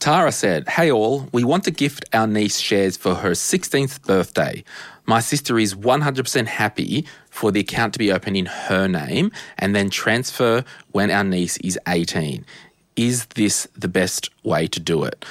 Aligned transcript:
Tara 0.00 0.32
said, 0.32 0.66
Hey 0.66 0.90
all, 0.90 1.28
we 1.30 1.44
want 1.44 1.64
to 1.64 1.70
gift 1.70 2.06
our 2.14 2.26
niece 2.26 2.58
shares 2.58 2.96
for 2.96 3.16
her 3.16 3.32
16th 3.32 4.00
birthday. 4.06 4.64
My 5.04 5.20
sister 5.20 5.58
is 5.58 5.74
100% 5.74 6.46
happy 6.46 7.04
for 7.28 7.52
the 7.52 7.60
account 7.60 7.92
to 7.92 7.98
be 7.98 8.10
opened 8.10 8.38
in 8.38 8.46
her 8.46 8.88
name 8.88 9.30
and 9.58 9.76
then 9.76 9.90
transfer 9.90 10.64
when 10.92 11.10
our 11.10 11.22
niece 11.22 11.58
is 11.58 11.78
18. 11.86 12.46
Is 12.96 13.26
this 13.26 13.68
the 13.76 13.88
best 13.88 14.30
way 14.42 14.66
to 14.68 14.80
do 14.80 15.04
it? 15.04 15.22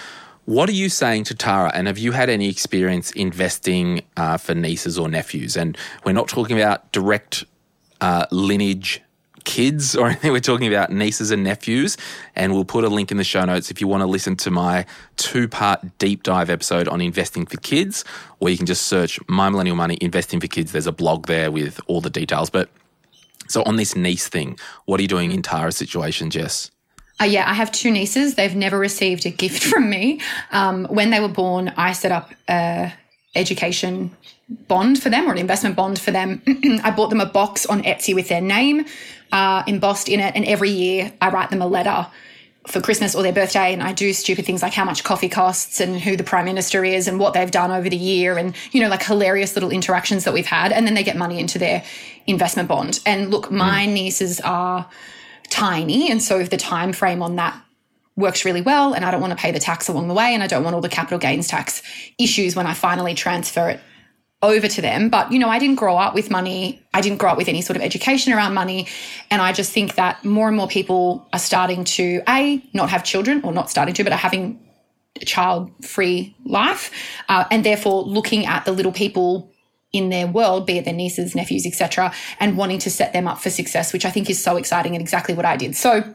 What 0.45 0.69
are 0.69 0.73
you 0.73 0.89
saying 0.89 1.23
to 1.25 1.35
Tara? 1.35 1.71
And 1.73 1.87
have 1.87 1.97
you 1.97 2.11
had 2.11 2.29
any 2.29 2.47
experience 2.47 3.09
investing 3.13 4.03
uh, 4.17 4.37
for 4.37 4.53
nieces 4.53 4.99
or 4.99 5.09
nephews? 5.09 5.57
And 5.57 5.79
we're 6.05 6.11
not 6.11 6.27
talking 6.27 6.61
about 6.61 6.91
direct 6.91 7.43
uh, 8.01 8.27
lineage 8.29 9.01
kids 9.49 9.95
or 9.97 10.07
anything. 10.07 10.31
We're 10.31 10.39
talking 10.39 10.67
about 10.67 10.91
nieces 10.91 11.31
and 11.31 11.43
nephews. 11.43 11.97
And 12.35 12.53
we'll 12.53 12.65
put 12.65 12.83
a 12.83 12.89
link 12.89 13.11
in 13.11 13.17
the 13.17 13.23
show 13.23 13.43
notes 13.43 13.71
if 13.71 13.81
you 13.81 13.87
want 13.87 14.01
to 14.01 14.07
listen 14.07 14.35
to 14.37 14.51
my 14.51 14.85
two 15.17 15.47
part 15.47 15.97
deep 15.97 16.23
dive 16.23 16.49
episode 16.49 16.87
on 16.87 17.01
investing 17.01 17.45
for 17.45 17.57
kids, 17.57 18.05
or 18.39 18.49
you 18.49 18.57
can 18.57 18.67
just 18.67 18.83
search 18.83 19.19
My 19.27 19.49
Millennial 19.49 19.75
Money 19.75 19.97
Investing 20.01 20.39
for 20.39 20.47
Kids. 20.47 20.71
There's 20.71 20.87
a 20.87 20.91
blog 20.91 21.25
there 21.25 21.51
with 21.51 21.81
all 21.87 21.99
the 21.99 22.09
details. 22.09 22.49
But 22.49 22.69
so 23.47 23.63
on 23.63 23.75
this 23.75 23.95
niece 23.95 24.27
thing, 24.27 24.59
what 24.85 24.99
are 24.99 25.01
you 25.01 25.07
doing 25.07 25.31
in 25.31 25.41
Tara's 25.41 25.75
situation, 25.75 26.29
Jess? 26.29 26.69
Uh, 27.21 27.25
yeah, 27.25 27.49
I 27.49 27.53
have 27.53 27.71
two 27.71 27.91
nieces. 27.91 28.35
They've 28.35 28.55
never 28.55 28.77
received 28.77 29.25
a 29.25 29.31
gift 29.31 29.63
from 29.71 29.89
me. 29.89 30.21
Um, 30.51 30.85
when 30.85 31.09
they 31.09 31.19
were 31.19 31.27
born, 31.27 31.73
I 31.75 31.93
set 31.93 32.11
up 32.11 32.31
a 32.47 32.93
education 33.35 34.15
bond 34.49 35.01
for 35.01 35.09
them 35.09 35.27
or 35.27 35.31
an 35.31 35.37
investment 35.37 35.75
bond 35.75 35.99
for 35.99 36.11
them. 36.11 36.41
I 36.83 36.91
bought 36.91 37.09
them 37.09 37.21
a 37.21 37.25
box 37.25 37.65
on 37.65 37.83
Etsy 37.83 38.15
with 38.15 38.29
their 38.29 38.41
name 38.41 38.85
uh, 39.31 39.63
embossed 39.67 40.09
in 40.09 40.19
it. 40.19 40.35
And 40.35 40.45
every 40.45 40.71
year 40.71 41.13
I 41.21 41.29
write 41.29 41.49
them 41.49 41.61
a 41.61 41.67
letter 41.67 42.07
for 42.67 42.81
Christmas 42.81 43.15
or 43.15 43.23
their 43.23 43.33
birthday. 43.33 43.73
And 43.73 43.81
I 43.81 43.93
do 43.93 44.13
stupid 44.13 44.45
things 44.45 44.61
like 44.61 44.73
how 44.73 44.85
much 44.85 45.03
coffee 45.03 45.29
costs 45.29 45.79
and 45.79 45.99
who 45.99 46.15
the 46.15 46.23
prime 46.23 46.45
minister 46.45 46.83
is 46.83 47.07
and 47.07 47.19
what 47.19 47.33
they've 47.33 47.49
done 47.49 47.71
over 47.71 47.89
the 47.89 47.97
year 47.97 48.37
and, 48.37 48.55
you 48.71 48.81
know, 48.81 48.89
like 48.89 49.03
hilarious 49.03 49.55
little 49.55 49.71
interactions 49.71 50.23
that 50.25 50.33
we've 50.33 50.45
had. 50.45 50.71
And 50.71 50.85
then 50.85 50.93
they 50.93 51.03
get 51.03 51.17
money 51.17 51.39
into 51.39 51.57
their 51.57 51.83
investment 52.27 52.67
bond. 52.67 52.99
And 53.05 53.31
look, 53.31 53.51
my 53.51 53.85
mm. 53.87 53.93
nieces 53.93 54.39
are 54.41 54.87
tiny. 55.49 56.11
And 56.11 56.21
so 56.21 56.39
if 56.39 56.49
the 56.49 56.57
time 56.57 56.93
frame 56.93 57.21
on 57.21 57.37
that 57.37 57.59
works 58.15 58.43
really 58.43 58.61
well 58.61 58.93
and 58.93 59.05
I 59.05 59.11
don't 59.11 59.21
want 59.21 59.31
to 59.31 59.37
pay 59.37 59.51
the 59.51 59.59
tax 59.59 59.87
along 59.87 60.09
the 60.09 60.13
way 60.13 60.33
and 60.33 60.43
I 60.43 60.47
don't 60.47 60.63
want 60.63 60.75
all 60.75 60.81
the 60.81 60.89
capital 60.89 61.17
gains 61.17 61.47
tax 61.47 61.81
issues 62.17 62.55
when 62.55 62.67
I 62.67 62.73
finally 62.73 63.13
transfer 63.13 63.69
it 63.69 63.79
over 64.41 64.67
to 64.67 64.81
them. 64.81 65.09
But, 65.09 65.31
you 65.31 65.39
know, 65.39 65.49
I 65.49 65.59
didn't 65.59 65.75
grow 65.75 65.97
up 65.97 66.13
with 66.13 66.31
money. 66.31 66.81
I 66.93 67.01
didn't 67.01 67.17
grow 67.17 67.31
up 67.31 67.37
with 67.37 67.49
any 67.49 67.61
sort 67.61 67.75
of 67.75 67.83
education 67.83 68.31
around 68.31 68.53
money. 68.53 68.87
And 69.29 69.41
I 69.41 69.51
just 69.51 69.71
think 69.71 69.95
that 69.95 70.23
more 70.23 70.47
and 70.47 70.55
more 70.55 70.67
people 70.67 71.27
are 71.33 71.39
starting 71.39 71.83
to, 71.83 72.21
A, 72.27 72.63
not 72.73 72.89
have 72.89 73.03
children, 73.03 73.41
or 73.43 73.51
not 73.51 73.69
starting 73.69 73.93
to, 73.95 74.03
but 74.03 74.13
are 74.13 74.17
having 74.17 74.59
a 75.21 75.25
child 75.25 75.71
free 75.85 76.35
life. 76.45 76.91
Uh, 77.27 77.45
and 77.51 77.65
therefore 77.65 78.03
looking 78.03 78.45
at 78.45 78.65
the 78.65 78.71
little 78.71 78.93
people 78.93 79.51
in 79.91 80.09
their 80.09 80.27
world, 80.27 80.67
be 80.67 80.77
it 80.77 80.85
their 80.85 80.93
nieces, 80.93 81.35
nephews, 81.35 81.65
etc., 81.65 82.13
and 82.39 82.57
wanting 82.57 82.79
to 82.79 82.91
set 82.91 83.11
them 83.11 83.27
up 83.27 83.39
for 83.39 83.49
success, 83.49 83.91
which 83.91 84.05
I 84.05 84.11
think 84.11 84.29
is 84.29 84.41
so 84.41 84.55
exciting 84.55 84.93
and 84.93 85.01
exactly 85.01 85.33
what 85.33 85.45
I 85.45 85.57
did. 85.57 85.75
So 85.75 86.13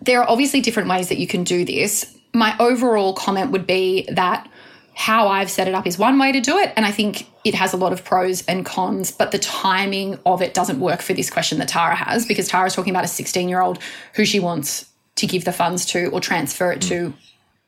there 0.00 0.20
are 0.20 0.28
obviously 0.28 0.60
different 0.60 0.88
ways 0.88 1.08
that 1.08 1.18
you 1.18 1.26
can 1.26 1.44
do 1.44 1.64
this. 1.64 2.12
My 2.34 2.56
overall 2.58 3.14
comment 3.14 3.52
would 3.52 3.66
be 3.66 4.08
that 4.10 4.48
how 4.94 5.28
I've 5.28 5.50
set 5.50 5.66
it 5.66 5.74
up 5.74 5.86
is 5.86 5.98
one 5.98 6.18
way 6.18 6.32
to 6.32 6.40
do 6.40 6.56
it. 6.58 6.72
And 6.76 6.86
I 6.86 6.92
think 6.92 7.28
it 7.44 7.54
has 7.54 7.72
a 7.72 7.76
lot 7.76 7.92
of 7.92 8.04
pros 8.04 8.44
and 8.46 8.64
cons, 8.64 9.10
but 9.10 9.32
the 9.32 9.38
timing 9.38 10.18
of 10.24 10.40
it 10.40 10.54
doesn't 10.54 10.78
work 10.78 11.02
for 11.02 11.14
this 11.14 11.30
question 11.30 11.58
that 11.58 11.68
Tara 11.68 11.96
has 11.96 12.26
because 12.26 12.48
Tara's 12.48 12.74
talking 12.74 12.92
about 12.92 13.04
a 13.04 13.08
16 13.08 13.48
year 13.48 13.60
old 13.60 13.78
who 14.14 14.24
she 14.24 14.38
wants 14.38 14.86
to 15.16 15.26
give 15.26 15.44
the 15.44 15.52
funds 15.52 15.84
to 15.86 16.06
or 16.10 16.20
transfer 16.20 16.72
it 16.72 16.80
to 16.82 17.12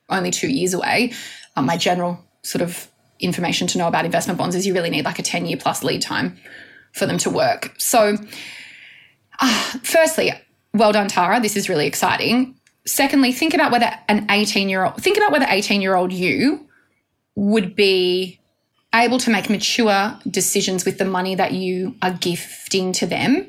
only 0.09 0.31
two 0.31 0.49
years 0.49 0.73
away. 0.73 1.13
Um, 1.57 1.67
my 1.67 1.77
general 1.77 2.25
sort 2.43 2.63
of 2.63 2.89
information 3.19 3.67
to 3.69 3.79
know 3.79 3.89
about 3.89 4.05
investment 4.05 4.39
bonds 4.39 4.55
is 4.55 4.67
you 4.67 4.75
really 4.75 4.91
need 4.91 5.05
like 5.05 5.19
a 5.19 5.23
10 5.23 5.47
year 5.47 5.57
plus 5.57 5.83
lead 5.83 6.03
time 6.03 6.37
for 6.93 7.07
them 7.07 7.19
to 7.19 7.31
work. 7.31 7.75
So, 7.79 8.17
uh, 9.41 9.63
firstly, 9.83 10.33
well 10.75 10.93
done, 10.93 11.09
Tara. 11.09 11.41
This 11.41 11.57
is 11.57 11.69
really 11.69 11.87
exciting. 11.87 12.55
Secondly, 12.87 13.33
think 13.33 13.53
about 13.53 13.73
whether 13.73 13.91
an 14.09 14.27
18 14.31 14.69
year 14.69 14.85
old, 14.85 15.03
think 15.03 15.17
about 15.17 15.33
whether 15.33 15.47
18 15.49 15.83
year 15.83 15.97
old 15.97 16.13
you 16.13 16.66
would 17.37 17.77
be 17.77 18.41
able 18.95 19.19
to 19.19 19.31
make 19.31 19.49
mature 19.49 20.19
decisions 20.29 20.85
with 20.85 20.99
the 20.99 21.05
money 21.05 21.35
that 21.35 21.53
you 21.53 21.95
are 22.03 22.13
gifting 22.13 22.93
to 22.93 23.07
them 23.07 23.47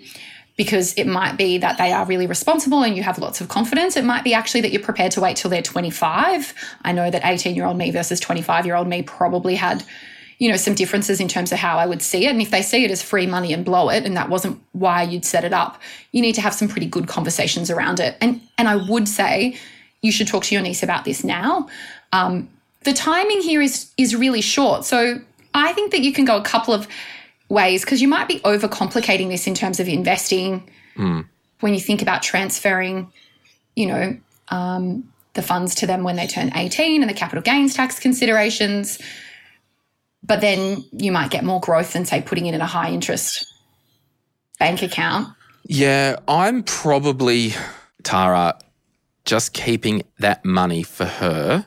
because 0.57 0.93
it 0.95 1.05
might 1.05 1.37
be 1.37 1.59
that 1.59 1.77
they 1.77 1.91
are 1.91 2.05
really 2.05 2.27
responsible 2.27 2.83
and 2.83 2.97
you 2.97 3.03
have 3.03 3.19
lots 3.19 3.39
of 3.39 3.47
confidence. 3.47 3.95
It 3.95 4.03
might 4.03 4.23
be 4.23 4.33
actually 4.33 4.61
that 4.61 4.71
you're 4.71 4.81
prepared 4.81 5.11
to 5.13 5.21
wait 5.21 5.37
till 5.37 5.51
they're 5.51 5.61
25. 5.61 6.53
I 6.83 6.91
know 6.91 7.09
that 7.09 7.21
18 7.23 7.55
year 7.55 7.65
old 7.65 7.77
me 7.77 7.91
versus 7.91 8.19
25 8.19 8.65
year 8.65 8.75
old 8.75 8.87
me 8.87 9.03
probably 9.03 9.55
had, 9.55 9.83
you 10.39 10.49
know, 10.49 10.57
some 10.57 10.73
differences 10.73 11.19
in 11.19 11.27
terms 11.27 11.51
of 11.51 11.59
how 11.59 11.77
I 11.77 11.85
would 11.85 12.01
see 12.01 12.25
it. 12.25 12.31
And 12.31 12.41
if 12.41 12.49
they 12.49 12.63
see 12.63 12.83
it 12.83 12.91
as 12.91 13.03
free 13.03 13.27
money 13.27 13.53
and 13.53 13.63
blow 13.63 13.89
it, 13.89 14.03
and 14.03 14.17
that 14.17 14.29
wasn't 14.29 14.59
why 14.71 15.03
you'd 15.03 15.25
set 15.25 15.43
it 15.43 15.53
up, 15.53 15.79
you 16.11 16.21
need 16.21 16.33
to 16.35 16.41
have 16.41 16.55
some 16.55 16.67
pretty 16.67 16.87
good 16.87 17.07
conversations 17.07 17.69
around 17.69 17.99
it. 17.99 18.17
And 18.19 18.41
and 18.57 18.67
I 18.67 18.75
would 18.75 19.07
say 19.07 19.57
you 20.01 20.11
should 20.11 20.27
talk 20.27 20.43
to 20.45 20.55
your 20.55 20.63
niece 20.63 20.81
about 20.81 21.05
this 21.05 21.23
now. 21.23 21.69
Um, 22.11 22.49
the 22.83 22.93
timing 22.93 23.41
here 23.41 23.61
is 23.61 23.91
is 23.97 24.15
really 24.15 24.41
short. 24.41 24.85
So 24.85 25.21
I 25.53 25.73
think 25.73 25.91
that 25.91 26.01
you 26.01 26.13
can 26.13 26.25
go 26.25 26.37
a 26.37 26.43
couple 26.43 26.73
of 26.73 26.87
ways 27.49 27.83
because 27.83 28.01
you 28.01 28.07
might 28.07 28.27
be 28.27 28.39
overcomplicating 28.39 29.29
this 29.29 29.47
in 29.47 29.55
terms 29.55 29.79
of 29.79 29.87
investing 29.87 30.69
mm. 30.95 31.25
when 31.61 31.73
you 31.73 31.79
think 31.79 32.01
about 32.01 32.21
transferring, 32.21 33.11
you 33.75 33.87
know, 33.87 34.17
um, 34.49 35.11
the 35.33 35.41
funds 35.41 35.75
to 35.75 35.87
them 35.87 36.03
when 36.03 36.15
they 36.15 36.27
turn 36.27 36.51
18 36.55 37.01
and 37.01 37.09
the 37.09 37.13
capital 37.13 37.41
gains 37.41 37.73
tax 37.73 37.99
considerations. 37.99 38.99
But 40.23 40.41
then 40.41 40.83
you 40.91 41.11
might 41.11 41.31
get 41.31 41.43
more 41.43 41.61
growth 41.61 41.93
than, 41.93 42.05
say, 42.05 42.21
putting 42.21 42.47
it 42.47 42.53
in 42.53 42.61
a 42.61 42.65
high 42.65 42.91
interest 42.91 43.45
bank 44.59 44.81
account. 44.81 45.29
Yeah, 45.63 46.17
I'm 46.27 46.63
probably, 46.63 47.53
Tara, 48.03 48.57
just 49.25 49.53
keeping 49.53 50.03
that 50.19 50.43
money 50.43 50.83
for 50.83 51.05
her 51.05 51.65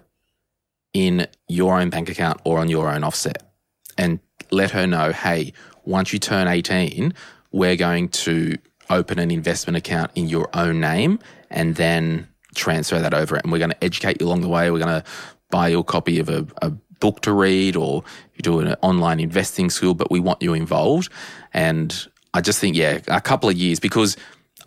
in 0.92 1.26
your 1.48 1.78
own 1.78 1.90
bank 1.90 2.08
account 2.08 2.40
or 2.44 2.58
on 2.58 2.68
your 2.68 2.90
own 2.90 3.04
offset 3.04 3.52
and 3.96 4.20
let 4.50 4.70
her 4.72 4.86
know, 4.86 5.12
hey, 5.12 5.52
once 5.84 6.12
you 6.12 6.18
turn 6.18 6.48
18, 6.48 7.14
we're 7.52 7.76
going 7.76 8.08
to 8.08 8.56
open 8.88 9.18
an 9.18 9.30
investment 9.30 9.76
account 9.76 10.10
in 10.14 10.28
your 10.28 10.48
own 10.54 10.80
name 10.80 11.18
and 11.50 11.76
then 11.76 12.28
transfer 12.54 12.98
that 12.98 13.14
over. 13.14 13.36
And 13.36 13.52
we're 13.52 13.58
going 13.58 13.70
to 13.70 13.84
educate 13.84 14.20
you 14.20 14.26
along 14.26 14.40
the 14.40 14.48
way. 14.48 14.70
We're 14.70 14.84
going 14.84 15.02
to 15.02 15.04
buy 15.50 15.68
you 15.68 15.80
a 15.80 15.84
copy 15.84 16.18
of 16.18 16.28
a, 16.28 16.46
a 16.62 16.70
book 16.70 17.20
to 17.22 17.32
read 17.32 17.76
or 17.76 18.04
you 18.34 18.42
do 18.42 18.60
an 18.60 18.76
online 18.82 19.20
investing 19.20 19.70
school, 19.70 19.94
but 19.94 20.10
we 20.10 20.20
want 20.20 20.42
you 20.42 20.54
involved. 20.54 21.10
And 21.52 22.06
I 22.34 22.40
just 22.40 22.58
think, 22.58 22.76
yeah, 22.76 23.00
a 23.08 23.20
couple 23.20 23.48
of 23.48 23.56
years 23.56 23.80
because 23.80 24.16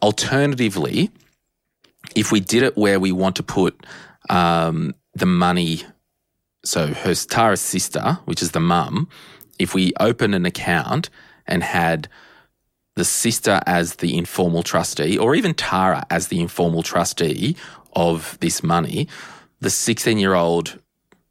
alternatively, 0.01 1.09
if 2.15 2.31
we 2.31 2.39
did 2.39 2.63
it 2.63 2.77
where 2.77 2.99
we 2.99 3.11
want 3.11 3.35
to 3.37 3.43
put 3.43 3.85
um, 4.29 4.93
the 5.13 5.25
money 5.25 5.83
so 6.63 6.87
her 6.87 7.13
Tara's 7.13 7.61
sister, 7.61 8.19
which 8.25 8.41
is 8.41 8.51
the 8.51 8.59
mum, 8.59 9.07
if 9.59 9.73
we 9.73 9.93
open 9.99 10.33
an 10.33 10.45
account 10.45 11.09
and 11.45 11.63
had 11.63 12.07
the 12.95 13.05
sister 13.05 13.59
as 13.65 13.95
the 13.95 14.17
informal 14.17 14.63
trustee, 14.63 15.17
or 15.17 15.35
even 15.35 15.53
Tara 15.53 16.05
as 16.09 16.27
the 16.27 16.39
informal 16.39 16.83
trustee 16.83 17.55
of 17.93 18.37
this 18.39 18.63
money, 18.63 19.07
the 19.61 19.69
16 19.69 20.17
year 20.17 20.33
old, 20.33 20.79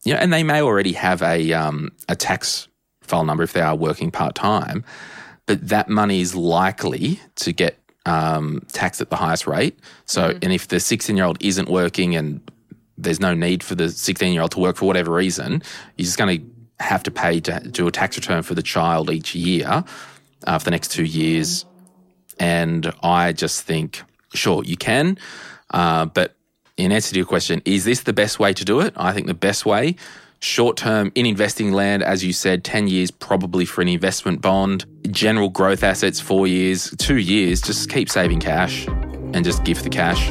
you 0.04 0.12
know, 0.12 0.18
and 0.18 0.32
they 0.32 0.42
may 0.42 0.60
already 0.60 0.92
have 0.92 1.22
a, 1.22 1.52
um, 1.52 1.92
a 2.08 2.16
tax 2.16 2.68
file 3.00 3.24
number 3.24 3.42
if 3.42 3.52
they 3.52 3.60
are 3.60 3.76
working 3.76 4.10
part 4.10 4.34
time, 4.34 4.84
but 5.46 5.68
that 5.68 5.88
money 5.88 6.20
is 6.20 6.34
likely 6.34 7.20
to 7.36 7.52
get 7.52 7.78
um, 8.06 8.66
taxed 8.72 9.00
at 9.00 9.10
the 9.10 9.16
highest 9.16 9.46
rate. 9.46 9.78
So, 10.06 10.30
mm-hmm. 10.30 10.38
and 10.42 10.52
if 10.52 10.68
the 10.68 10.80
16 10.80 11.16
year 11.16 11.24
old 11.24 11.38
isn't 11.40 11.68
working 11.68 12.16
and 12.16 12.40
there's 12.98 13.20
no 13.20 13.34
need 13.34 13.62
for 13.62 13.74
the 13.74 13.88
16 13.88 14.32
year 14.32 14.42
old 14.42 14.52
to 14.52 14.60
work 14.60 14.76
for 14.76 14.86
whatever 14.86 15.12
reason, 15.12 15.62
you're 15.96 16.04
just 16.04 16.18
going 16.18 16.38
to 16.38 16.84
have 16.84 17.02
to 17.04 17.10
pay 17.10 17.40
to 17.40 17.60
do 17.60 17.86
a 17.86 17.90
tax 17.90 18.16
return 18.16 18.42
for 18.42 18.54
the 18.54 18.62
child 18.62 19.10
each 19.10 19.34
year 19.34 19.84
uh, 20.46 20.58
for 20.58 20.64
the 20.64 20.70
next 20.70 20.88
two 20.88 21.04
years. 21.04 21.64
And 22.38 22.92
I 23.02 23.32
just 23.32 23.62
think, 23.62 24.02
sure, 24.34 24.64
you 24.64 24.76
can. 24.76 25.18
Uh, 25.70 26.06
but 26.06 26.34
in 26.76 26.92
answer 26.92 27.10
to 27.10 27.16
your 27.16 27.26
question, 27.26 27.62
is 27.64 27.84
this 27.84 28.00
the 28.02 28.12
best 28.12 28.38
way 28.38 28.52
to 28.52 28.64
do 28.64 28.80
it? 28.80 28.92
I 28.96 29.12
think 29.12 29.26
the 29.26 29.34
best 29.34 29.64
way, 29.64 29.96
short 30.40 30.76
term 30.76 31.12
in 31.14 31.26
investing 31.26 31.72
land, 31.72 32.02
as 32.02 32.24
you 32.24 32.32
said, 32.32 32.64
10 32.64 32.88
years 32.88 33.10
probably 33.10 33.64
for 33.64 33.80
an 33.80 33.88
investment 33.88 34.40
bond, 34.40 34.84
general 35.10 35.48
growth 35.48 35.82
assets, 35.82 36.20
four 36.20 36.46
years, 36.46 36.92
two 36.98 37.18
years, 37.18 37.60
just 37.60 37.88
keep 37.90 38.10
saving 38.10 38.40
cash 38.40 38.86
and 38.88 39.44
just 39.44 39.64
give 39.64 39.82
the 39.82 39.90
cash. 39.90 40.30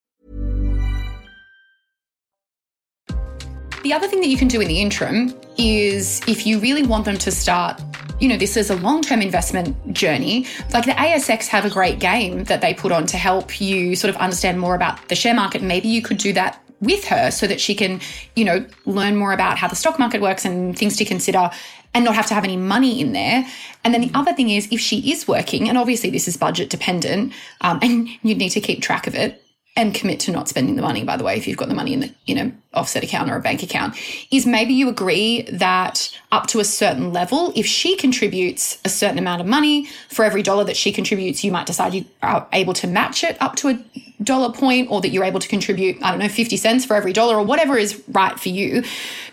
The 3.83 3.93
other 3.93 4.07
thing 4.07 4.19
that 4.21 4.27
you 4.27 4.37
can 4.37 4.47
do 4.47 4.61
in 4.61 4.67
the 4.67 4.79
interim 4.79 5.33
is 5.57 6.21
if 6.27 6.45
you 6.45 6.59
really 6.59 6.83
want 6.83 7.05
them 7.05 7.17
to 7.17 7.31
start, 7.31 7.81
you 8.19 8.27
know, 8.27 8.37
this 8.37 8.55
is 8.55 8.69
a 8.69 8.75
long 8.75 9.01
term 9.01 9.23
investment 9.23 9.75
journey, 9.91 10.45
like 10.71 10.85
the 10.85 10.91
ASX 10.91 11.47
have 11.47 11.65
a 11.65 11.69
great 11.69 11.97
game 11.97 12.43
that 12.43 12.61
they 12.61 12.75
put 12.75 12.91
on 12.91 13.07
to 13.07 13.17
help 13.17 13.59
you 13.59 13.95
sort 13.95 14.13
of 14.13 14.17
understand 14.17 14.59
more 14.59 14.75
about 14.75 15.09
the 15.09 15.15
share 15.15 15.33
market. 15.33 15.63
Maybe 15.63 15.87
you 15.87 16.03
could 16.03 16.19
do 16.19 16.31
that 16.33 16.61
with 16.79 17.05
her 17.05 17.31
so 17.31 17.47
that 17.47 17.59
she 17.59 17.73
can, 17.73 18.01
you 18.35 18.45
know, 18.45 18.63
learn 18.85 19.15
more 19.15 19.33
about 19.33 19.57
how 19.57 19.67
the 19.67 19.75
stock 19.75 19.97
market 19.97 20.21
works 20.21 20.45
and 20.45 20.77
things 20.77 20.95
to 20.97 21.05
consider 21.05 21.49
and 21.95 22.05
not 22.05 22.13
have 22.13 22.27
to 22.27 22.35
have 22.35 22.43
any 22.43 22.57
money 22.57 23.01
in 23.01 23.13
there. 23.13 23.47
And 23.83 23.95
then 23.95 24.01
the 24.01 24.11
other 24.13 24.33
thing 24.33 24.51
is 24.51 24.67
if 24.71 24.79
she 24.79 25.11
is 25.11 25.27
working, 25.27 25.67
and 25.67 25.77
obviously 25.77 26.11
this 26.11 26.27
is 26.27 26.37
budget 26.37 26.69
dependent, 26.69 27.33
um, 27.61 27.79
and 27.81 28.07
you'd 28.21 28.37
need 28.37 28.49
to 28.49 28.61
keep 28.61 28.83
track 28.83 29.07
of 29.07 29.15
it 29.15 29.40
and 29.75 29.93
commit 29.93 30.19
to 30.19 30.31
not 30.31 30.49
spending 30.49 30.75
the 30.75 30.81
money, 30.81 31.03
by 31.03 31.15
the 31.15 31.23
way, 31.23 31.37
if 31.37 31.47
you've 31.47 31.57
got 31.57 31.69
the 31.69 31.73
money 31.75 31.93
in 31.93 32.01
the, 32.01 32.13
you 32.25 32.35
know, 32.35 32.51
offset 32.73 33.03
account 33.03 33.31
or 33.31 33.37
a 33.37 33.41
bank 33.41 33.63
account, 33.63 33.95
is 34.29 34.45
maybe 34.45 34.73
you 34.73 34.89
agree 34.89 35.43
that 35.43 36.15
up 36.33 36.47
to 36.47 36.59
a 36.59 36.65
certain 36.65 37.13
level, 37.13 37.53
if 37.55 37.65
she 37.65 37.95
contributes 37.95 38.79
a 38.83 38.89
certain 38.89 39.17
amount 39.17 39.39
of 39.39 39.47
money 39.47 39.85
for 40.09 40.25
every 40.25 40.43
dollar 40.43 40.65
that 40.65 40.75
she 40.75 40.91
contributes, 40.91 41.43
you 41.43 41.53
might 41.53 41.65
decide 41.67 41.93
you 41.93 42.05
are 42.21 42.45
able 42.51 42.73
to 42.73 42.85
match 42.85 43.23
it 43.23 43.37
up 43.41 43.55
to 43.55 43.69
a 43.69 43.85
dollar 44.23 44.51
point 44.51 44.91
or 44.91 44.99
that 44.99 45.09
you're 45.09 45.23
able 45.23 45.39
to 45.39 45.47
contribute, 45.47 45.97
I 46.03 46.11
don't 46.11 46.19
know, 46.19 46.27
50 46.27 46.57
cents 46.57 46.83
for 46.83 46.95
every 46.95 47.13
dollar 47.13 47.37
or 47.37 47.43
whatever 47.43 47.77
is 47.77 48.03
right 48.09 48.37
for 48.37 48.49
you. 48.49 48.83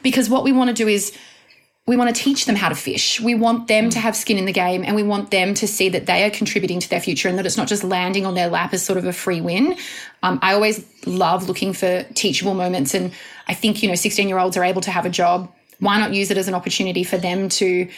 Because 0.05 0.31
what 0.31 0.45
we 0.45 0.53
want 0.53 0.69
to 0.69 0.75
do 0.75 0.87
is 0.87 1.17
we 1.89 1.97
want 1.97 2.15
to 2.15 2.23
teach 2.23 2.45
them 2.45 2.55
how 2.55 2.69
to 2.69 2.75
fish. 2.75 3.19
We 3.19 3.35
want 3.35 3.67
them 3.67 3.89
to 3.89 3.99
have 3.99 4.15
skin 4.15 4.37
in 4.37 4.45
the 4.45 4.53
game 4.53 4.85
and 4.85 4.95
we 4.95 5.03
want 5.03 5.31
them 5.31 5.55
to 5.55 5.67
see 5.67 5.89
that 5.89 6.05
they 6.05 6.23
are 6.23 6.31
contributing 6.31 6.81
to 6.81 6.91
their 6.91 7.01
future 7.01 7.31
and 7.31 7.39
that 7.39 7.47
it's 7.47 7.57
not 7.57 7.67
just 7.67 7.83
landing 7.83 8.27
on 8.27 8.35
their 8.35 8.49
lap 8.49 8.75
as 8.75 8.85
sort 8.85 8.99
of 8.99 9.07
a 9.07 9.13
free 9.13 9.41
win. 9.41 9.75
Um, 10.23 10.39
I 10.43 10.53
always 10.53 10.85
love 11.07 11.49
looking 11.49 11.73
for 11.73 12.03
teachable 12.13 12.53
moments. 12.53 12.93
And 12.93 13.13
I 13.47 13.55
think, 13.55 13.83
you 13.83 13.89
know, 13.89 13.95
16 13.95 14.29
year 14.29 14.39
olds 14.39 14.55
are 14.59 14.65
able 14.65 14.83
to 14.83 14.91
have 14.91 15.07
a 15.07 15.11
job. 15.11 15.51
Why 15.81 15.99
not 15.99 16.13
use 16.13 16.31
it 16.31 16.37
as 16.37 16.47
an 16.47 16.53
opportunity 16.53 17.05
for 17.05 17.17
them 17.17 17.49
to 17.49 17.89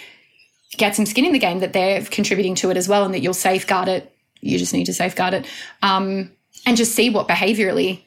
get 0.76 0.94
some 0.94 1.04
skin 1.04 1.24
in 1.24 1.32
the 1.32 1.40
game 1.40 1.58
that 1.58 1.72
they're 1.72 2.04
contributing 2.04 2.54
to 2.56 2.70
it 2.70 2.76
as 2.76 2.88
well 2.88 3.04
and 3.04 3.12
that 3.12 3.22
you'll 3.22 3.34
safeguard 3.34 3.88
it? 3.88 4.14
You 4.40 4.56
just 4.56 4.72
need 4.72 4.84
to 4.84 4.94
safeguard 4.94 5.34
it. 5.34 5.46
Um, 5.82 6.30
and 6.64 6.76
just 6.76 6.94
see 6.94 7.10
what 7.10 7.26
behaviorally 7.26 8.04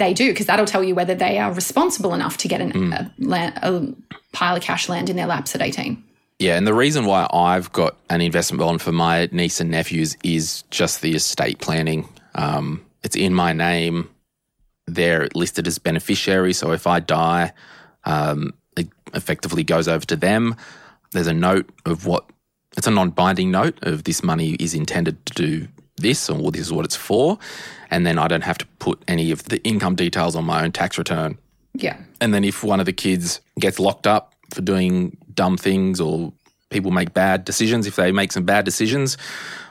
they 0.00 0.12
do 0.12 0.32
because 0.32 0.46
that'll 0.46 0.66
tell 0.66 0.82
you 0.82 0.96
whether 0.96 1.14
they 1.14 1.38
are 1.38 1.52
responsible 1.52 2.12
enough 2.12 2.36
to 2.38 2.48
get 2.48 2.60
an, 2.60 2.72
mm. 2.72 3.32
a, 3.32 3.52
a, 3.62 3.94
pile 4.32 4.56
of 4.56 4.62
cash 4.62 4.88
land 4.88 5.10
in 5.10 5.16
their 5.16 5.26
laps 5.26 5.54
at 5.54 5.62
18. 5.62 6.02
Yeah, 6.38 6.56
and 6.56 6.66
the 6.66 6.74
reason 6.74 7.04
why 7.04 7.28
I've 7.32 7.70
got 7.72 7.96
an 8.08 8.20
investment 8.20 8.60
bond 8.60 8.80
for 8.80 8.92
my 8.92 9.28
niece 9.30 9.60
and 9.60 9.70
nephews 9.70 10.16
is 10.24 10.62
just 10.70 11.02
the 11.02 11.14
estate 11.14 11.58
planning. 11.58 12.08
Um, 12.34 12.84
it's 13.02 13.16
in 13.16 13.34
my 13.34 13.52
name. 13.52 14.08
They're 14.86 15.28
listed 15.34 15.66
as 15.66 15.78
beneficiaries, 15.78 16.58
so 16.58 16.72
if 16.72 16.86
I 16.86 17.00
die, 17.00 17.52
um, 18.04 18.54
it 18.76 18.88
effectively 19.14 19.64
goes 19.64 19.86
over 19.86 20.06
to 20.06 20.16
them. 20.16 20.56
There's 21.12 21.26
a 21.26 21.34
note 21.34 21.68
of 21.84 22.06
what 22.06 22.24
it's 22.76 22.86
a 22.86 22.90
non-binding 22.90 23.50
note 23.50 23.78
of 23.82 24.04
this 24.04 24.22
money 24.22 24.52
is 24.54 24.74
intended 24.74 25.24
to 25.26 25.34
do 25.34 25.68
this 26.00 26.28
or 26.28 26.50
this 26.50 26.62
is 26.62 26.72
what 26.72 26.84
it's 26.84 26.96
for 26.96 27.38
and 27.90 28.06
then 28.06 28.18
I 28.18 28.28
don't 28.28 28.44
have 28.44 28.58
to 28.58 28.66
put 28.78 29.02
any 29.08 29.30
of 29.30 29.44
the 29.44 29.62
income 29.64 29.96
details 29.96 30.36
on 30.36 30.44
my 30.44 30.62
own 30.64 30.72
tax 30.72 30.96
return. 30.96 31.38
Yeah. 31.74 31.98
And 32.20 32.32
then 32.32 32.44
if 32.44 32.62
one 32.62 32.80
of 32.80 32.86
the 32.86 32.92
kids 32.92 33.40
gets 33.58 33.78
locked 33.78 34.06
up 34.06 34.34
for 34.54 34.62
doing 34.62 35.16
dumb 35.34 35.56
things 35.56 36.00
or 36.00 36.32
people 36.70 36.90
make 36.90 37.12
bad 37.12 37.44
decisions, 37.44 37.86
if 37.86 37.96
they 37.96 38.12
make 38.12 38.32
some 38.32 38.44
bad 38.44 38.64
decisions, 38.64 39.18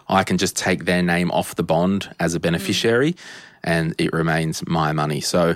I 0.10 0.24
can 0.24 0.38
just 0.38 0.58
take 0.58 0.86
their 0.86 1.02
name 1.02 1.32
off 1.32 1.56
the 1.56 1.64
bond 1.64 2.14
as 2.20 2.36
a 2.36 2.40
beneficiary 2.40 3.14
mm. 3.14 3.20
and 3.64 3.96
it 3.98 4.12
remains 4.12 4.66
my 4.68 4.92
money. 4.92 5.22
So 5.22 5.56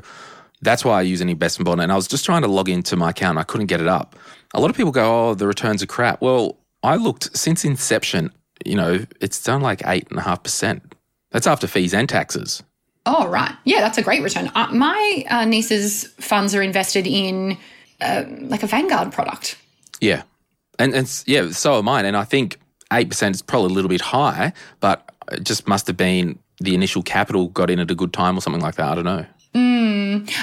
that's 0.62 0.86
why 0.86 1.00
I 1.00 1.02
use 1.02 1.20
an 1.20 1.30
investment 1.30 1.66
bond. 1.66 1.82
And 1.82 1.92
I 1.92 1.96
was 1.96 2.08
just 2.08 2.24
trying 2.24 2.44
to 2.44 2.48
log 2.48 2.70
into 2.70 2.96
my 2.96 3.10
account. 3.10 3.32
and 3.32 3.40
I 3.40 3.44
couldn't 3.44 3.68
get 3.68 3.82
it 3.82 3.88
up. 3.88 4.16
A 4.54 4.62
lot 4.62 4.70
of 4.70 4.78
people 4.78 4.92
go, 4.92 5.30
oh, 5.30 5.34
the 5.34 5.48
returns 5.48 5.84
are 5.84 5.88
crap. 5.88 6.22
Well, 6.22 6.60
I 6.84 6.96
looked 6.96 7.36
since 7.36 7.66
inception, 7.66 8.32
you 8.66 8.76
know, 8.76 9.06
it's 9.20 9.44
done 9.44 9.62
like 9.62 9.80
8.5%. 9.80 10.82
That's 11.32 11.48
after 11.48 11.68
fees 11.68 11.94
and 11.94 12.08
taxes. 12.08 12.64
Oh, 13.06 13.28
right. 13.28 13.54
Yeah, 13.66 13.82
that's 13.82 13.98
a 13.98 14.02
great 14.02 14.22
return. 14.22 14.52
Uh, 14.56 14.68
my 14.72 15.26
uh, 15.30 15.46
niece's 15.46 16.08
funds 16.20 16.56
are 16.56 16.62
invested 16.62 17.06
in 17.06 17.58
uh, 18.00 18.24
like 18.42 18.64
a 18.64 18.68
Vanguard 18.68 19.12
product. 19.12 19.58
Yeah. 20.00 20.24
And, 20.80 20.94
and 20.94 21.24
yeah, 21.26 21.50
so 21.52 21.76
are 21.76 21.84
mine. 21.84 22.06
And 22.06 22.16
I 22.16 22.24
think 22.24 22.60
8% 22.92 23.32
is 23.32 23.42
probably 23.42 23.72
a 23.72 23.74
little 23.74 23.90
bit 23.90 24.02
high, 24.02 24.54
but 24.80 25.10
it 25.32 25.44
just 25.44 25.68
must 25.68 25.88
have 25.88 25.98
been 25.98 26.40
the 26.60 26.76
initial 26.76 27.02
capital 27.04 27.50
got 27.50 27.70
in 27.70 27.80
at 27.80 27.92
a 27.92 27.96
good 27.96 28.14
time 28.14 28.38
or 28.38 28.42
something 28.42 28.62
like 28.62 28.76
that. 28.76 28.88
I 28.88 28.96
don't 28.96 29.06
know. 29.06 29.26
Mm, 29.54 29.93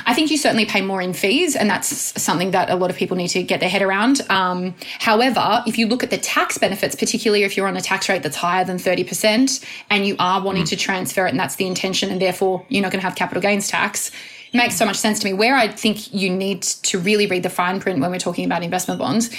I 0.06 0.14
think 0.14 0.30
you 0.30 0.36
certainly 0.36 0.66
pay 0.66 0.80
more 0.80 1.00
in 1.00 1.12
fees, 1.12 1.56
and 1.56 1.68
that's 1.68 1.88
something 2.20 2.50
that 2.52 2.70
a 2.70 2.76
lot 2.76 2.90
of 2.90 2.96
people 2.96 3.16
need 3.16 3.28
to 3.28 3.42
get 3.42 3.60
their 3.60 3.68
head 3.68 3.82
around. 3.82 4.20
Um, 4.30 4.74
however, 4.98 5.62
if 5.66 5.78
you 5.78 5.86
look 5.86 6.02
at 6.02 6.10
the 6.10 6.18
tax 6.18 6.58
benefits, 6.58 6.94
particularly 6.94 7.44
if 7.44 7.56
you're 7.56 7.68
on 7.68 7.76
a 7.76 7.80
tax 7.80 8.08
rate 8.08 8.22
that's 8.22 8.36
higher 8.36 8.64
than 8.64 8.76
30% 8.76 9.64
and 9.90 10.06
you 10.06 10.16
are 10.18 10.42
wanting 10.42 10.64
mm. 10.64 10.68
to 10.68 10.76
transfer 10.76 11.26
it, 11.26 11.30
and 11.30 11.40
that's 11.40 11.56
the 11.56 11.66
intention, 11.66 12.10
and 12.10 12.20
therefore 12.20 12.64
you're 12.68 12.82
not 12.82 12.92
going 12.92 13.00
to 13.00 13.06
have 13.06 13.16
capital 13.16 13.40
gains 13.40 13.68
tax, 13.68 14.10
it 14.52 14.56
makes 14.56 14.76
so 14.76 14.84
much 14.84 14.96
sense 14.96 15.20
to 15.20 15.26
me. 15.26 15.32
Where 15.32 15.54
I 15.54 15.68
think 15.68 16.12
you 16.12 16.30
need 16.30 16.62
to 16.62 16.98
really 16.98 17.26
read 17.26 17.42
the 17.42 17.50
fine 17.50 17.80
print 17.80 18.00
when 18.00 18.10
we're 18.10 18.18
talking 18.18 18.44
about 18.44 18.62
investment 18.62 18.98
bonds 18.98 19.30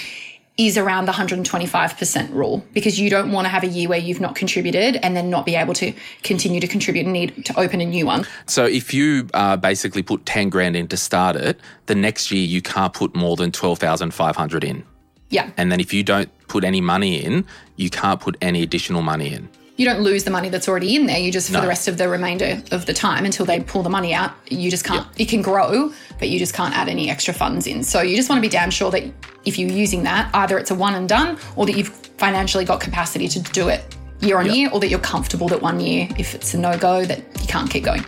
is 0.58 0.76
around 0.76 1.06
the 1.06 1.12
125% 1.12 2.34
rule 2.34 2.64
because 2.74 3.00
you 3.00 3.08
don't 3.08 3.32
want 3.32 3.46
to 3.46 3.48
have 3.48 3.62
a 3.62 3.66
year 3.66 3.88
where 3.88 3.98
you've 3.98 4.20
not 4.20 4.34
contributed 4.34 4.96
and 4.96 5.16
then 5.16 5.30
not 5.30 5.46
be 5.46 5.54
able 5.54 5.72
to 5.72 5.92
continue 6.22 6.60
to 6.60 6.66
contribute 6.66 7.04
and 7.04 7.12
need 7.12 7.44
to 7.46 7.58
open 7.58 7.80
a 7.80 7.86
new 7.86 8.04
one. 8.04 8.26
So 8.46 8.66
if 8.66 8.92
you 8.92 9.28
uh, 9.32 9.56
basically 9.56 10.02
put 10.02 10.26
10 10.26 10.50
grand 10.50 10.76
in 10.76 10.88
to 10.88 10.96
start 10.96 11.36
it, 11.36 11.58
the 11.86 11.94
next 11.94 12.30
year 12.30 12.44
you 12.44 12.60
can't 12.60 12.92
put 12.92 13.14
more 13.14 13.36
than 13.36 13.50
12,500 13.50 14.64
in. 14.64 14.84
Yeah. 15.30 15.50
And 15.56 15.72
then 15.72 15.80
if 15.80 15.94
you 15.94 16.02
don't 16.02 16.28
put 16.48 16.64
any 16.64 16.82
money 16.82 17.24
in, 17.24 17.46
you 17.76 17.88
can't 17.88 18.20
put 18.20 18.36
any 18.42 18.62
additional 18.62 19.00
money 19.00 19.32
in 19.32 19.48
you 19.76 19.84
don't 19.84 20.00
lose 20.00 20.24
the 20.24 20.30
money 20.30 20.48
that's 20.48 20.68
already 20.68 20.94
in 20.94 21.06
there. 21.06 21.18
You 21.18 21.32
just, 21.32 21.48
for 21.48 21.54
no. 21.54 21.62
the 21.62 21.68
rest 21.68 21.88
of 21.88 21.96
the 21.96 22.08
remainder 22.08 22.62
of 22.70 22.86
the 22.86 22.92
time 22.92 23.24
until 23.24 23.46
they 23.46 23.60
pull 23.60 23.82
the 23.82 23.90
money 23.90 24.12
out, 24.12 24.32
you 24.50 24.70
just 24.70 24.84
can't, 24.84 25.06
yep. 25.06 25.20
it 25.20 25.28
can 25.28 25.42
grow, 25.42 25.92
but 26.18 26.28
you 26.28 26.38
just 26.38 26.54
can't 26.54 26.74
add 26.76 26.88
any 26.88 27.10
extra 27.10 27.32
funds 27.32 27.66
in. 27.66 27.82
So 27.82 28.02
you 28.02 28.16
just 28.16 28.28
want 28.28 28.38
to 28.38 28.42
be 28.42 28.50
damn 28.50 28.70
sure 28.70 28.90
that 28.90 29.04
if 29.44 29.58
you're 29.58 29.70
using 29.70 30.02
that, 30.04 30.30
either 30.34 30.58
it's 30.58 30.70
a 30.70 30.74
one 30.74 30.94
and 30.94 31.08
done 31.08 31.38
or 31.56 31.66
that 31.66 31.76
you've 31.76 31.88
financially 31.88 32.64
got 32.64 32.80
capacity 32.80 33.28
to 33.28 33.40
do 33.40 33.68
it 33.68 33.96
year 34.20 34.38
on 34.38 34.46
yep. 34.46 34.54
year 34.54 34.70
or 34.72 34.80
that 34.80 34.88
you're 34.88 35.00
comfortable 35.00 35.48
that 35.48 35.60
one 35.60 35.80
year, 35.80 36.06
if 36.18 36.34
it's 36.34 36.54
a 36.54 36.58
no 36.58 36.78
go, 36.78 37.04
that 37.04 37.18
you 37.40 37.46
can't 37.46 37.70
keep 37.70 37.84
going. 37.84 38.04